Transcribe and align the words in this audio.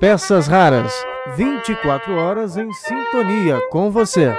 Peças 0.00 0.46
raras, 0.46 0.94
24 1.36 2.14
horas 2.14 2.56
em 2.56 2.72
sintonia 2.72 3.60
com 3.70 3.90
você. 3.90 4.32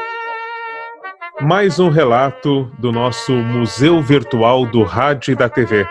Mais 1.42 1.80
um 1.80 1.90
relato 1.90 2.72
do 2.80 2.94
nosso 2.94 3.34
Museu 3.34 4.02
Virtual 4.02 4.66
do 4.66 4.84
Rádio 4.84 5.34
e 5.34 5.36
da 5.36 5.50
TV. 5.50 5.86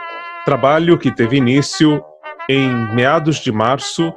Trabalho 0.46 0.96
que 0.96 1.10
teve 1.10 1.36
início 1.36 2.02
em 2.48 2.70
meados 2.94 3.36
de 3.36 3.52
março 3.52 4.10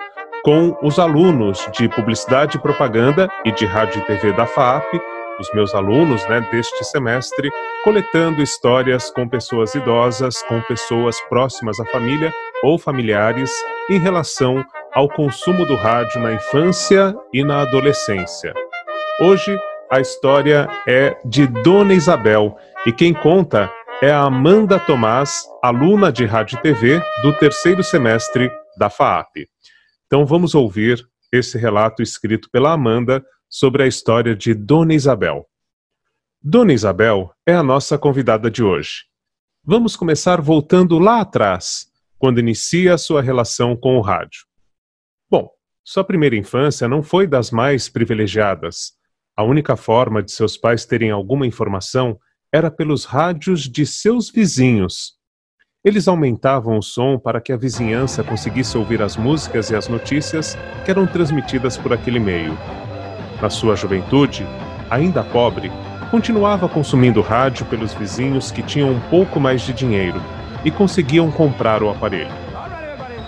com 0.43 0.77
os 0.81 0.97
alunos 0.97 1.67
de 1.73 1.89
Publicidade 1.89 2.55
e 2.55 2.61
Propaganda 2.61 3.29
e 3.43 3.51
de 3.51 3.65
Rádio 3.65 4.01
e 4.01 4.05
TV 4.05 4.31
da 4.31 4.45
FAP, 4.45 5.01
os 5.37 5.53
meus 5.53 5.75
alunos 5.75 6.25
né, 6.27 6.39
deste 6.49 6.83
semestre, 6.85 7.49
coletando 7.83 8.41
histórias 8.41 9.11
com 9.11 9.27
pessoas 9.27 9.75
idosas, 9.75 10.41
com 10.43 10.61
pessoas 10.61 11.19
próximas 11.29 11.77
à 11.79 11.85
família 11.85 12.33
ou 12.63 12.77
familiares 12.77 13.51
em 13.89 13.99
relação 13.99 14.65
ao 14.93 15.09
consumo 15.09 15.65
do 15.65 15.75
rádio 15.75 16.21
na 16.21 16.33
infância 16.33 17.15
e 17.33 17.43
na 17.43 17.61
adolescência. 17.61 18.53
Hoje, 19.19 19.57
a 19.89 19.99
história 19.99 20.67
é 20.87 21.17
de 21.25 21.47
Dona 21.47 21.93
Isabel 21.93 22.57
e 22.85 22.91
quem 22.91 23.13
conta 23.13 23.71
é 24.01 24.11
a 24.11 24.21
Amanda 24.21 24.79
Tomás, 24.79 25.43
aluna 25.61 26.11
de 26.11 26.25
Rádio 26.25 26.57
e 26.57 26.61
TV 26.61 27.01
do 27.21 27.37
terceiro 27.37 27.83
semestre 27.83 28.51
da 28.77 28.89
FAAP. 28.89 29.47
Então 30.07 30.25
vamos 30.25 30.55
ouvir 30.55 31.07
esse 31.31 31.57
relato 31.57 32.01
escrito 32.01 32.49
pela 32.49 32.71
Amanda 32.71 33.23
sobre 33.47 33.83
a 33.83 33.87
história 33.87 34.35
de 34.35 34.53
Dona 34.53 34.93
Isabel. 34.93 35.45
Dona 36.41 36.73
Isabel 36.73 37.31
é 37.45 37.53
a 37.53 37.61
nossa 37.61 37.97
convidada 37.97 38.49
de 38.49 38.63
hoje. 38.63 39.03
Vamos 39.63 39.95
começar 39.95 40.41
voltando 40.41 40.97
lá 40.97 41.21
atrás, 41.21 41.90
quando 42.21 42.39
inicia 42.39 42.93
a 42.93 42.99
sua 42.99 43.19
relação 43.19 43.75
com 43.75 43.97
o 43.97 43.99
rádio. 43.99 44.41
Bom, 45.27 45.49
sua 45.83 46.03
primeira 46.03 46.35
infância 46.35 46.87
não 46.87 47.01
foi 47.01 47.25
das 47.25 47.49
mais 47.49 47.89
privilegiadas. 47.89 48.91
A 49.35 49.43
única 49.43 49.75
forma 49.75 50.21
de 50.21 50.31
seus 50.31 50.55
pais 50.55 50.85
terem 50.85 51.09
alguma 51.09 51.47
informação 51.47 52.19
era 52.53 52.69
pelos 52.69 53.05
rádios 53.05 53.61
de 53.61 53.87
seus 53.87 54.29
vizinhos. 54.29 55.13
Eles 55.83 56.07
aumentavam 56.07 56.77
o 56.77 56.83
som 56.83 57.17
para 57.17 57.41
que 57.41 57.51
a 57.51 57.57
vizinhança 57.57 58.23
conseguisse 58.23 58.77
ouvir 58.77 59.01
as 59.01 59.17
músicas 59.17 59.71
e 59.71 59.75
as 59.75 59.87
notícias 59.87 60.55
que 60.85 60.91
eram 60.91 61.07
transmitidas 61.07 61.75
por 61.75 61.91
aquele 61.91 62.19
meio. 62.19 62.55
Na 63.41 63.49
sua 63.49 63.75
juventude, 63.75 64.45
ainda 64.91 65.23
pobre, 65.23 65.71
continuava 66.11 66.69
consumindo 66.69 67.19
rádio 67.19 67.65
pelos 67.65 67.95
vizinhos 67.95 68.51
que 68.51 68.61
tinham 68.61 68.91
um 68.91 68.99
pouco 69.09 69.39
mais 69.39 69.63
de 69.63 69.73
dinheiro 69.73 70.21
e 70.63 70.71
conseguiam 70.71 71.31
comprar 71.31 71.81
o 71.83 71.89
aparelho. 71.89 72.31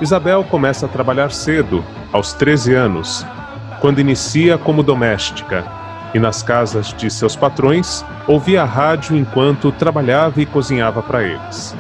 Isabel 0.01 0.43
começa 0.43 0.85
a 0.85 0.89
trabalhar 0.89 1.31
cedo, 1.31 1.83
aos 2.11 2.33
13 2.33 2.73
anos, 2.73 3.25
quando 3.79 3.99
inicia 3.99 4.57
como 4.57 4.83
doméstica 4.83 5.63
e 6.13 6.19
nas 6.19 6.43
casas 6.43 6.93
de 6.93 7.09
seus 7.09 7.35
patrões 7.35 8.05
ouvia 8.27 8.61
a 8.61 8.65
rádio 8.65 9.15
enquanto 9.15 9.71
trabalhava 9.71 10.41
e 10.41 10.45
cozinhava 10.45 11.01
para 11.01 11.23
eles. 11.23 11.75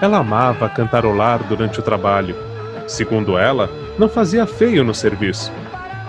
Ela 0.00 0.18
amava 0.18 0.68
cantarolar 0.68 1.42
durante 1.44 1.80
o 1.80 1.82
trabalho. 1.82 2.36
Segundo 2.86 3.38
ela, 3.38 3.70
não 3.98 4.08
fazia 4.08 4.46
feio 4.46 4.84
no 4.84 4.94
serviço. 4.94 5.52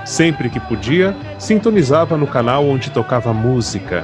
Sempre 0.05 0.49
que 0.49 0.59
podia, 0.59 1.15
sintonizava 1.37 2.17
no 2.17 2.27
canal 2.27 2.67
onde 2.67 2.91
tocava 2.91 3.33
música. 3.33 4.03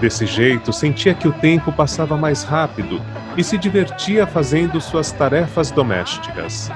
Desse 0.00 0.26
jeito, 0.26 0.72
sentia 0.72 1.14
que 1.14 1.28
o 1.28 1.32
tempo 1.32 1.72
passava 1.72 2.16
mais 2.16 2.42
rápido 2.42 3.00
e 3.36 3.44
se 3.44 3.58
divertia 3.58 4.26
fazendo 4.26 4.80
suas 4.80 5.12
tarefas 5.12 5.70
domésticas. 5.70 6.70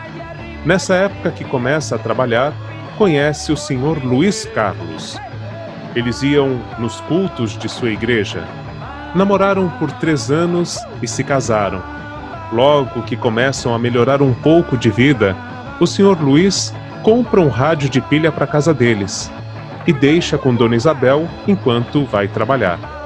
Nessa 0.64 0.94
época 0.94 1.30
que 1.30 1.44
começa 1.44 1.96
a 1.96 1.98
trabalhar, 1.98 2.52
conhece 2.98 3.50
o 3.50 3.56
senhor 3.56 4.04
Luiz 4.04 4.44
Carlos. 4.44 5.18
Eles 5.94 6.22
iam 6.22 6.60
nos 6.78 7.00
cultos 7.02 7.56
de 7.56 7.68
sua 7.68 7.90
igreja. 7.90 8.44
Namoraram 9.14 9.68
por 9.78 9.90
três 9.92 10.30
anos 10.30 10.78
e 11.02 11.08
se 11.08 11.24
casaram. 11.24 11.82
Logo 12.52 13.02
que 13.02 13.16
começam 13.16 13.74
a 13.74 13.78
melhorar 13.78 14.20
um 14.20 14.34
pouco 14.34 14.76
de 14.76 14.90
vida, 14.90 15.34
o 15.80 15.86
senhor 15.86 16.20
Luiz 16.20 16.74
compra 17.02 17.40
um 17.40 17.48
rádio 17.48 17.88
de 17.88 18.00
pilha 18.00 18.30
para 18.30 18.46
casa 18.46 18.74
deles 18.74 19.32
e 19.86 19.92
deixa 19.92 20.36
com 20.36 20.54
Dona 20.54 20.76
Isabel 20.76 21.26
enquanto 21.48 22.04
vai 22.04 22.28
trabalhar. 22.28 22.99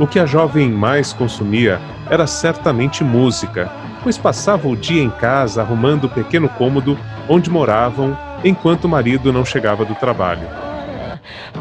O 0.00 0.06
que 0.06 0.18
a 0.18 0.24
jovem 0.24 0.70
mais 0.70 1.12
consumia 1.12 1.78
era 2.08 2.26
certamente 2.26 3.04
música, 3.04 3.70
pois 4.02 4.16
passava 4.16 4.66
o 4.66 4.74
dia 4.74 5.02
em 5.02 5.10
casa 5.10 5.60
arrumando 5.60 6.04
o 6.04 6.08
pequeno 6.08 6.48
cômodo 6.48 6.96
onde 7.28 7.50
moravam 7.50 8.16
enquanto 8.42 8.84
o 8.84 8.88
marido 8.88 9.30
não 9.30 9.44
chegava 9.44 9.84
do 9.84 9.94
trabalho. 9.94 10.48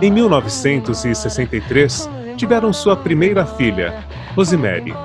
Em 0.02 0.10
1963, 0.10 2.10
tiveram 2.38 2.72
sua 2.72 2.96
primeira 2.96 3.46
filha, 3.46 3.94
Rosemary, 4.34 4.96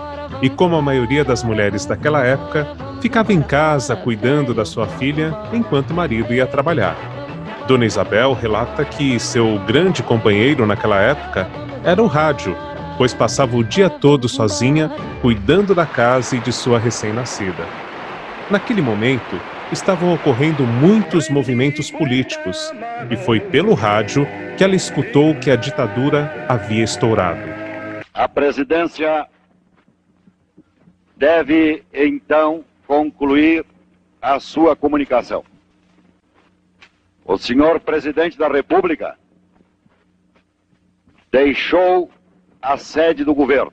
e 0.41 0.49
como 0.49 0.77
a 0.77 0.83
maioria 0.83 1.25
das 1.25 1.43
mulheres 1.43 1.85
daquela 1.85 2.25
época, 2.25 2.69
ficava 3.01 3.33
em 3.33 3.43
casa 3.43 3.97
cuidando 3.97 4.55
da 4.55 4.65
sua 4.65 4.87
filha 4.87 5.37
enquanto 5.53 5.91
o 5.91 5.95
marido 5.95 6.33
ia 6.33 6.47
trabalhar. 6.47 6.97
Dona 7.67 7.85
Isabel 7.85 8.33
relata 8.33 8.85
que 8.85 9.19
seu 9.19 9.59
grande 9.67 10.05
companheiro 10.05 10.65
naquela 10.67 11.01
época 11.01 11.49
era 11.83 12.01
o 12.01 12.07
rádio, 12.07 12.57
pois 12.97 13.13
passava 13.15 13.57
o 13.57 13.65
dia 13.65 13.91
todo 13.91 14.29
sozinha, 14.29 14.91
cuidando 15.21 15.75
da 15.75 15.87
casa 15.87 16.37
e 16.37 16.41
de 16.41 16.53
sua 16.53 16.79
recém-nascida. 16.79 17.67
Naquele 18.51 18.83
momento, 18.83 19.41
estavam 19.73 20.15
ocorrendo 20.15 20.65
muitos 20.65 21.29
movimentos 21.29 21.91
políticos, 21.91 22.73
e 23.11 23.17
foi 23.17 23.41
pelo 23.41 23.75
rádio 23.75 24.27
que 24.57 24.63
ela 24.63 24.77
escutou 24.77 25.35
que 25.35 25.51
a 25.51 25.57
ditadura 25.57 26.47
havia 26.49 26.85
estourado. 26.85 27.41
A 28.13 28.29
presidência 28.29 29.27
deve, 31.17 31.83
então, 31.93 32.65
concluir 32.87 33.65
a 34.21 34.39
sua 34.39 34.77
comunicação. 34.77 35.45
O 37.25 37.39
senhor 37.39 37.81
presidente 37.81 38.39
da 38.39 38.49
República 38.49 39.17
deixou 41.33 42.11
a 42.65 42.79
sede 42.79 43.25
do 43.25 43.35
governo. 43.35 43.73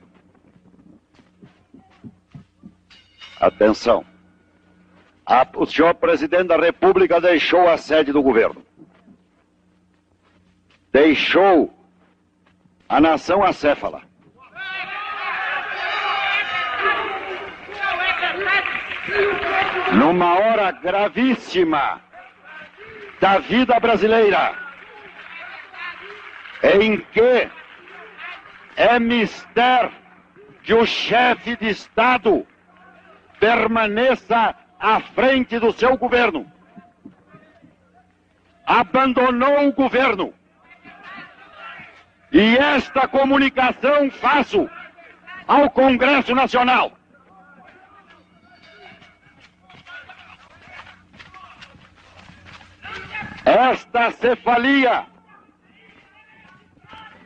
Atenção. 3.40 4.04
A, 5.24 5.46
o 5.56 5.64
senhor 5.64 5.94
presidente 5.94 6.48
da 6.48 6.58
República 6.58 7.18
deixou 7.18 7.66
a 7.68 7.78
sede 7.78 8.12
do 8.12 8.22
governo. 8.22 8.62
Deixou 10.92 11.72
a 12.86 13.00
nação 13.00 13.42
acéfala. 13.42 14.02
Numa 19.94 20.34
hora 20.34 20.70
gravíssima 20.70 22.00
da 23.20 23.38
vida 23.38 23.80
brasileira, 23.80 24.54
em 26.62 26.98
que 26.98 27.50
é 28.76 28.98
mister 28.98 29.90
que 30.62 30.72
o 30.74 30.86
chefe 30.86 31.56
de 31.56 31.68
Estado 31.68 32.46
permaneça 33.38 34.54
à 34.78 35.00
frente 35.00 35.58
do 35.58 35.72
seu 35.72 35.96
governo. 35.96 36.50
Abandonou 38.66 39.68
o 39.68 39.72
governo. 39.72 40.32
E 42.30 42.56
esta 42.56 43.06
comunicação 43.08 44.10
faço 44.10 44.70
ao 45.46 45.68
Congresso 45.70 46.34
Nacional. 46.34 46.92
Esta 53.44 54.12
cefalia 54.12 55.11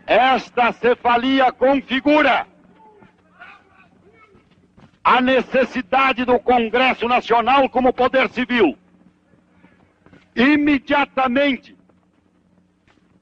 esta 0.06 0.72
cefalia 0.72 1.50
configura 1.52 2.46
a 5.02 5.20
necessidade 5.20 6.24
do 6.24 6.38
Congresso 6.38 7.08
Nacional 7.08 7.68
como 7.68 7.92
poder 7.92 8.28
civil 8.30 8.78
imediatamente 10.34 11.76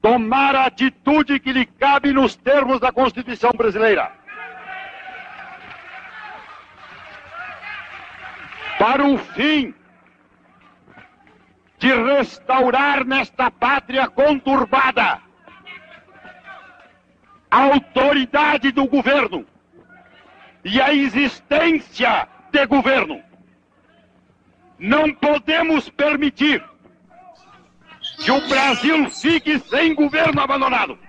tomar 0.01 0.55
a 0.55 0.65
atitude 0.65 1.39
que 1.39 1.51
lhe 1.51 1.65
cabe 1.65 2.11
nos 2.11 2.35
termos 2.35 2.79
da 2.79 2.91
Constituição 2.91 3.51
brasileira. 3.51 4.11
Para 8.77 9.03
o 9.05 9.17
fim 9.17 9.73
de 11.79 11.93
restaurar 11.93 13.05
nesta 13.05 13.49
pátria 13.49 14.07
conturbada 14.07 15.24
a 17.55 17.63
autoridade 17.71 18.69
do 18.73 18.85
governo 18.85 19.45
e 20.65 20.81
a 20.81 20.93
existência 20.93 22.27
de 22.51 22.65
governo. 22.65 23.23
Não 24.77 25.13
podemos 25.13 25.89
permitir 25.89 26.61
que 28.19 28.29
o 28.29 28.45
Brasil 28.49 29.09
fique 29.09 29.57
sem 29.59 29.95
governo 29.95 30.41
abandonado. 30.41 30.99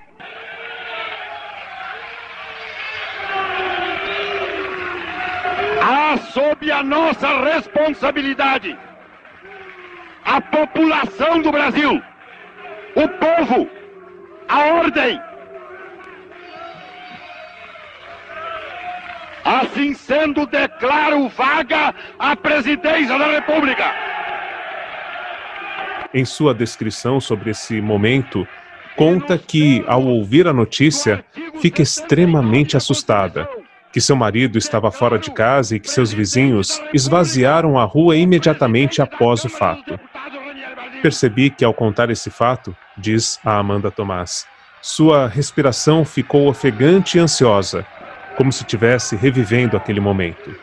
Há 5.83 6.17
sob 6.33 6.71
a 6.71 6.81
nossa 6.85 7.43
responsabilidade 7.43 8.79
a 10.25 10.41
população 10.41 11.43
do 11.43 11.51
Brasil, 11.51 12.01
o 12.95 13.09
povo, 13.09 13.69
a 14.49 14.59
ordem. 14.75 15.21
Assim 19.47 19.95
sendo, 19.95 20.45
declaro 20.45 21.29
vaga 21.29 21.95
a 22.19 22.35
presidência 22.35 23.17
da 23.17 23.27
República. 23.27 23.95
Em 26.13 26.25
sua 26.25 26.53
descrição 26.53 27.21
sobre 27.21 27.51
esse 27.51 27.81
momento, 27.81 28.47
conta 28.97 29.39
que, 29.39 29.85
ao 29.87 30.03
ouvir 30.03 30.49
a 30.49 30.53
notícia, 30.53 31.25
fica 31.61 31.81
extremamente 31.81 32.77
assustada 32.77 33.49
que 33.97 34.01
seu 34.01 34.15
marido 34.15 34.59
estava 34.59 34.91
fora 34.91 35.19
de 35.19 35.31
casa 35.31 35.75
e 35.77 35.81
que 35.81 35.91
seus 35.91 36.13
vizinhos 36.13 36.83
esvaziaram 36.93 37.79
a 37.79 37.85
rua 37.85 38.15
imediatamente 38.15 39.01
após 39.01 39.43
o 39.45 39.49
fato. 39.49 39.99
Percebi 41.01 41.49
que, 41.49 41.65
ao 41.65 41.73
contar 41.73 42.11
esse 42.11 42.29
fato, 42.31 42.77
diz 42.99 43.41
a 43.43 43.57
Amanda 43.57 43.91
Tomás, 43.91 44.45
sua 44.83 45.27
respiração 45.27 46.05
ficou 46.05 46.47
ofegante 46.47 47.17
e 47.17 47.21
ansiosa, 47.21 47.87
como 48.37 48.53
se 48.53 48.63
estivesse 48.63 49.17
revivendo 49.17 49.77
aquele 49.77 50.01
momento. 50.01 50.55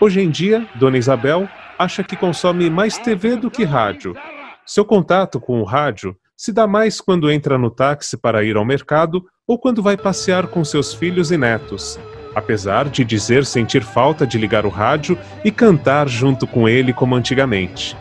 Hoje 0.00 0.20
em 0.20 0.30
dia, 0.30 0.66
Dona 0.74 0.98
Isabel 0.98 1.48
acha 1.78 2.02
que 2.02 2.16
consome 2.16 2.68
mais 2.70 2.98
TV 2.98 3.36
do 3.36 3.50
que 3.50 3.64
rádio. 3.64 4.16
Seu 4.64 4.84
contato 4.84 5.40
com 5.40 5.60
o 5.60 5.64
rádio 5.64 6.16
se 6.36 6.52
dá 6.52 6.66
mais 6.66 7.00
quando 7.00 7.30
entra 7.30 7.58
no 7.58 7.70
táxi 7.70 8.16
para 8.16 8.44
ir 8.44 8.56
ao 8.56 8.64
mercado 8.64 9.24
ou 9.46 9.58
quando 9.58 9.82
vai 9.82 9.96
passear 9.96 10.46
com 10.46 10.64
seus 10.64 10.94
filhos 10.94 11.32
e 11.32 11.36
netos, 11.36 11.98
apesar 12.34 12.88
de 12.88 13.04
dizer 13.04 13.44
sentir 13.44 13.82
falta 13.82 14.26
de 14.26 14.38
ligar 14.38 14.64
o 14.64 14.68
rádio 14.68 15.18
e 15.44 15.50
cantar 15.50 16.08
junto 16.08 16.46
com 16.46 16.68
ele 16.68 16.92
como 16.92 17.16
antigamente. 17.16 17.96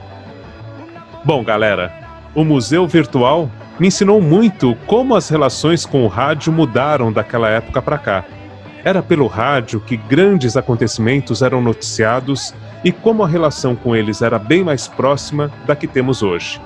Bom, 1.26 1.44
galera, 1.44 1.92
o 2.36 2.44
Museu 2.44 2.86
Virtual 2.86 3.50
me 3.80 3.88
ensinou 3.88 4.22
muito 4.22 4.76
como 4.86 5.16
as 5.16 5.30
relações 5.30 5.86
com 5.86 6.04
o 6.04 6.08
rádio 6.08 6.54
mudaram 6.54 7.12
daquela 7.12 7.50
época 7.50 7.82
para 7.82 7.98
cá. 7.98 8.26
Era 8.84 9.02
pelo 9.02 9.28
rádio 9.28 9.80
que 9.80 9.98
grandes 9.98 10.56
acontecimentos 10.56 11.42
eram 11.42 11.62
noticiados 11.62 12.54
e 12.84 12.92
como 12.92 13.24
a 13.24 13.28
relação 13.28 13.76
com 13.76 13.96
eles 13.96 14.22
era 14.22 14.40
bem 14.40 14.64
mais 14.64 14.88
próxima 14.88 15.52
da 15.66 15.76
que 15.76 15.88
temos 15.88 16.24
hoje. 16.24 16.62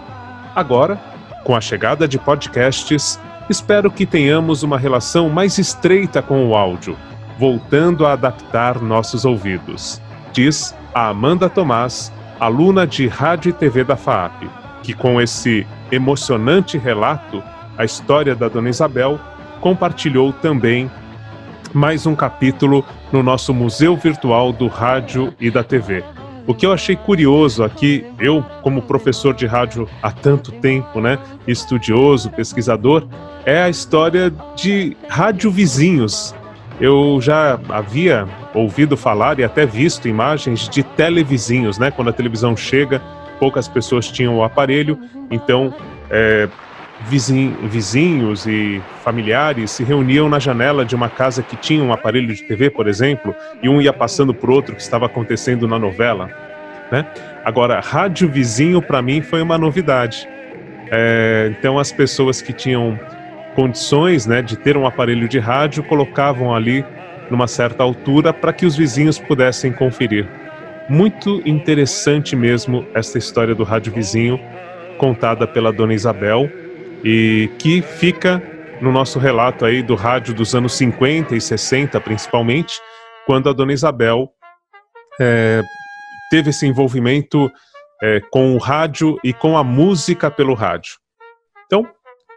Agora, 0.55 0.99
com 1.43 1.55
a 1.55 1.61
chegada 1.61 2.07
de 2.07 2.19
podcasts, 2.19 3.19
espero 3.49 3.89
que 3.89 4.05
tenhamos 4.05 4.63
uma 4.63 4.77
relação 4.77 5.29
mais 5.29 5.57
estreita 5.57 6.21
com 6.21 6.47
o 6.47 6.55
áudio 6.55 6.97
voltando 7.41 8.05
a 8.05 8.13
adaptar 8.13 8.79
nossos 8.79 9.25
ouvidos, 9.25 9.99
diz 10.31 10.75
a 10.93 11.07
Amanda 11.07 11.49
Tomás, 11.49 12.13
aluna 12.39 12.85
de 12.85 13.07
Rádio 13.07 13.49
e 13.49 13.53
TV 13.53 13.83
da 13.83 13.95
FAAP, 13.95 14.47
que 14.83 14.93
com 14.93 15.19
esse 15.19 15.65
emocionante 15.91 16.77
relato, 16.77 17.41
a 17.75 17.83
história 17.83 18.35
da 18.35 18.47
Dona 18.47 18.69
Isabel, 18.69 19.19
compartilhou 19.59 20.31
também 20.31 20.87
mais 21.73 22.05
um 22.05 22.15
capítulo 22.15 22.85
no 23.11 23.23
nosso 23.23 23.53
Museu 23.53 23.95
Virtual 23.95 24.51
do 24.51 24.67
Rádio 24.67 25.33
e 25.39 25.49
da 25.49 25.63
TV. 25.63 26.03
O 26.47 26.53
que 26.53 26.65
eu 26.65 26.73
achei 26.73 26.95
curioso 26.95 27.63
aqui, 27.63 28.05
eu 28.19 28.43
como 28.61 28.81
professor 28.81 29.33
de 29.33 29.45
rádio 29.45 29.87
há 30.01 30.11
tanto 30.11 30.51
tempo, 30.51 30.99
né, 30.99 31.17
estudioso, 31.47 32.29
pesquisador, 32.31 33.07
é 33.45 33.61
a 33.61 33.69
história 33.69 34.33
de 34.55 34.97
rádio 35.07 35.51
vizinhos, 35.51 36.35
eu 36.81 37.19
já 37.21 37.59
havia 37.69 38.27
ouvido 38.55 38.97
falar 38.97 39.39
e 39.39 39.43
até 39.43 39.67
visto 39.67 40.07
imagens 40.07 40.67
de 40.67 40.81
televizinhos, 40.81 41.77
né? 41.77 41.91
Quando 41.91 42.09
a 42.09 42.13
televisão 42.13 42.57
chega, 42.57 42.99
poucas 43.39 43.67
pessoas 43.67 44.09
tinham 44.09 44.35
o 44.35 44.43
aparelho, 44.43 44.97
então 45.29 45.71
é, 46.09 46.49
vizinhos 47.09 48.45
e 48.45 48.81
familiares 49.03 49.71
se 49.71 49.83
reuniam 49.83 50.29
na 50.29 50.39
janela 50.39 50.85
de 50.85 50.95
uma 50.95 51.09
casa 51.09 51.41
que 51.41 51.55
tinha 51.55 51.83
um 51.83 51.91
aparelho 51.91 52.33
de 52.33 52.43
TV, 52.43 52.69
por 52.69 52.87
exemplo, 52.87 53.35
e 53.61 53.67
um 53.67 53.81
ia 53.81 53.91
passando 53.91 54.33
por 54.33 54.49
outro 54.49 54.75
que 54.75 54.81
estava 54.81 55.07
acontecendo 55.07 55.67
na 55.67 55.79
novela. 55.79 56.29
Né? 56.91 57.05
Agora, 57.43 57.79
rádio 57.79 58.29
vizinho 58.29 58.81
para 58.81 59.01
mim 59.01 59.21
foi 59.21 59.41
uma 59.41 59.57
novidade. 59.57 60.27
É, 60.91 61.51
então, 61.57 61.79
as 61.79 61.91
pessoas 61.91 62.41
que 62.41 62.53
tinham 62.53 62.99
condições 63.55 64.25
né, 64.25 64.41
de 64.41 64.57
ter 64.57 64.77
um 64.77 64.85
aparelho 64.85 65.27
de 65.27 65.39
rádio, 65.39 65.83
colocavam 65.83 66.53
ali 66.53 66.85
numa 67.29 67.47
certa 67.47 67.81
altura 67.81 68.33
para 68.33 68.53
que 68.53 68.65
os 68.65 68.75
vizinhos 68.75 69.17
pudessem 69.17 69.71
conferir. 69.71 70.27
Muito 70.89 71.41
interessante 71.45 72.35
mesmo 72.35 72.85
esta 72.93 73.17
história 73.17 73.55
do 73.55 73.63
rádio 73.63 73.93
vizinho, 73.93 74.39
contada 74.97 75.47
pela 75.47 75.71
dona 75.71 75.93
Isabel, 75.93 76.49
e 77.03 77.49
que 77.57 77.81
fica 77.81 78.41
no 78.81 78.91
nosso 78.91 79.19
relato 79.19 79.65
aí 79.65 79.83
do 79.83 79.95
rádio 79.95 80.33
dos 80.33 80.55
anos 80.55 80.73
50 80.73 81.35
e 81.35 81.41
60, 81.41 81.99
principalmente, 82.01 82.79
quando 83.25 83.49
a 83.49 83.53
dona 83.53 83.73
Isabel 83.73 84.31
é, 85.19 85.61
teve 86.29 86.49
esse 86.49 86.65
envolvimento 86.65 87.51
é, 88.01 88.19
com 88.31 88.55
o 88.55 88.57
rádio 88.57 89.19
e 89.23 89.33
com 89.33 89.57
a 89.57 89.63
música 89.63 90.31
pelo 90.31 90.53
rádio. 90.53 90.95
Então, 91.65 91.87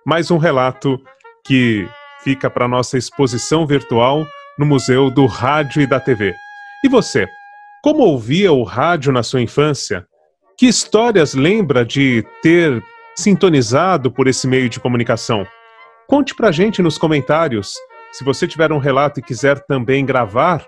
mais 0.04 0.30
um 0.30 0.36
relato 0.36 1.00
que 1.46 1.88
fica 2.20 2.50
para 2.50 2.68
nossa 2.68 2.98
exposição 2.98 3.66
virtual 3.66 4.26
no 4.58 4.66
Museu 4.66 5.10
do 5.10 5.26
Rádio 5.26 5.82
e 5.82 5.86
da 5.86 5.98
TV. 5.98 6.34
E 6.84 6.88
você, 6.88 7.26
como 7.82 8.02
ouvia 8.02 8.52
o 8.52 8.62
rádio 8.62 9.12
na 9.12 9.22
sua 9.22 9.40
infância? 9.40 10.06
Que 10.56 10.66
histórias 10.66 11.34
lembra 11.34 11.84
de 11.84 12.24
ter 12.42 12.82
sintonizado 13.14 14.10
por 14.10 14.26
esse 14.26 14.46
meio 14.46 14.68
de 14.68 14.80
comunicação? 14.80 15.46
Conte 16.06 16.34
para 16.34 16.52
gente 16.52 16.82
nos 16.82 16.98
comentários. 16.98 17.74
Se 18.12 18.24
você 18.24 18.46
tiver 18.46 18.72
um 18.72 18.78
relato 18.78 19.20
e 19.20 19.22
quiser 19.22 19.60
também 19.60 20.04
gravar, 20.04 20.66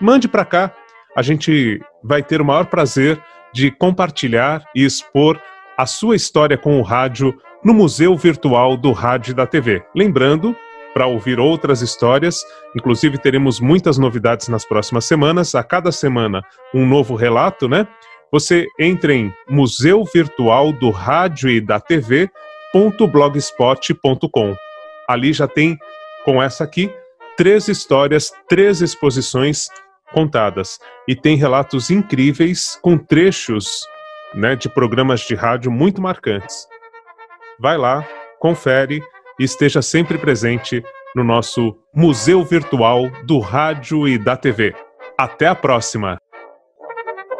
mande 0.00 0.26
para 0.26 0.44
cá. 0.44 0.72
A 1.16 1.22
gente 1.22 1.80
vai 2.02 2.22
ter 2.22 2.40
o 2.40 2.44
maior 2.44 2.66
prazer 2.66 3.20
de 3.52 3.70
compartilhar 3.70 4.64
e 4.74 4.84
expor 4.84 5.40
a 5.76 5.86
sua 5.86 6.16
história 6.16 6.56
com 6.56 6.78
o 6.78 6.82
rádio 6.82 7.36
no 7.64 7.74
Museu 7.74 8.16
Virtual 8.16 8.76
do 8.76 8.92
Rádio 8.92 9.32
e 9.32 9.34
da 9.34 9.46
TV. 9.46 9.82
Lembrando, 9.94 10.56
para 10.94 11.06
ouvir 11.06 11.38
outras 11.38 11.82
histórias, 11.82 12.42
inclusive 12.74 13.18
teremos 13.18 13.60
muitas 13.60 13.98
novidades 13.98 14.48
nas 14.48 14.64
próximas 14.64 15.04
semanas, 15.04 15.54
a 15.54 15.62
cada 15.62 15.92
semana 15.92 16.42
um 16.74 16.86
novo 16.86 17.14
relato, 17.14 17.68
né? 17.68 17.86
Você 18.30 18.66
entre 18.78 19.14
em 19.14 19.34
Museu 19.48 20.04
Virtual 20.04 20.70
do 20.72 20.90
Rádio 20.90 21.48
e 21.48 21.58
da 21.60 21.80
TV.blogspot.com. 21.80 24.56
Ali 25.08 25.32
já 25.32 25.48
tem, 25.48 25.78
com 26.24 26.42
essa 26.42 26.64
aqui, 26.64 26.92
três 27.36 27.68
histórias, 27.68 28.32
três 28.46 28.82
exposições 28.82 29.68
contadas. 30.12 30.78
E 31.06 31.14
tem 31.16 31.36
relatos 31.36 31.90
incríveis 31.90 32.78
com 32.82 32.98
trechos 32.98 33.86
né, 34.34 34.54
de 34.54 34.68
programas 34.68 35.20
de 35.20 35.34
rádio 35.34 35.70
muito 35.70 36.02
marcantes. 36.02 36.68
Vai 37.58 37.78
lá, 37.78 38.06
confere 38.38 39.02
e 39.38 39.44
esteja 39.44 39.80
sempre 39.80 40.18
presente 40.18 40.84
no 41.16 41.24
nosso 41.24 41.74
Museu 41.94 42.44
Virtual 42.44 43.08
do 43.24 43.38
Rádio 43.38 44.06
e 44.06 44.18
da 44.18 44.36
TV. 44.36 44.74
Até 45.16 45.46
a 45.46 45.54
próxima! 45.54 46.18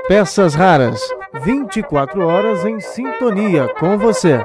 Peças 0.09 0.55
raras, 0.55 0.99
24 1.45 2.27
horas 2.27 2.65
em 2.65 2.81
sintonia 2.81 3.69
com 3.79 3.99
você. 3.99 4.43